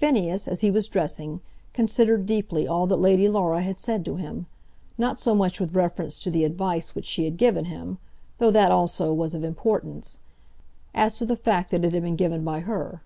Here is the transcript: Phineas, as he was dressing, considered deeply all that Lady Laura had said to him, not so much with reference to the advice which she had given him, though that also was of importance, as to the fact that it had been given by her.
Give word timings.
Phineas, 0.00 0.48
as 0.48 0.62
he 0.62 0.72
was 0.72 0.88
dressing, 0.88 1.40
considered 1.72 2.26
deeply 2.26 2.66
all 2.66 2.88
that 2.88 2.96
Lady 2.98 3.28
Laura 3.28 3.62
had 3.62 3.78
said 3.78 4.04
to 4.04 4.16
him, 4.16 4.46
not 4.98 5.20
so 5.20 5.36
much 5.36 5.60
with 5.60 5.76
reference 5.76 6.18
to 6.18 6.32
the 6.32 6.42
advice 6.42 6.96
which 6.96 7.04
she 7.04 7.26
had 7.26 7.36
given 7.36 7.66
him, 7.66 7.98
though 8.38 8.50
that 8.50 8.72
also 8.72 9.12
was 9.14 9.36
of 9.36 9.44
importance, 9.44 10.18
as 10.96 11.16
to 11.18 11.26
the 11.26 11.36
fact 11.36 11.70
that 11.70 11.84
it 11.84 11.94
had 11.94 12.02
been 12.02 12.16
given 12.16 12.42
by 12.42 12.58
her. 12.58 13.02